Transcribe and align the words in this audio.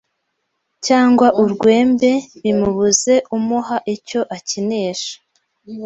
cyangwa 0.85 1.27
urwembe 1.41 2.11
bimubuze 2.41 3.13
umuha 3.37 3.77
icyo 3.95 4.21
akinisha 4.35 5.15